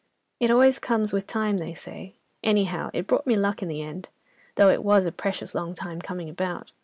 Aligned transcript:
It 0.39 0.49
always 0.49 0.79
comes 0.79 1.13
with 1.13 1.27
time, 1.27 1.57
they 1.57 1.75
say. 1.75 2.15
Anyhow 2.43 2.89
it 2.91 3.05
brought 3.05 3.27
me 3.27 3.35
luck 3.35 3.61
in 3.61 3.67
the 3.67 3.83
end, 3.83 4.09
though 4.55 4.69
it 4.69 4.83
was 4.83 5.05
a 5.05 5.11
precious 5.11 5.53
long 5.53 5.75
time 5.75 6.01
coming 6.01 6.27
about." 6.27 6.71